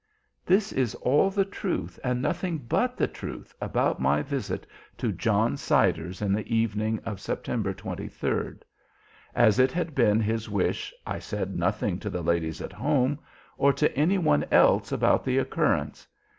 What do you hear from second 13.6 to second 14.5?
to any one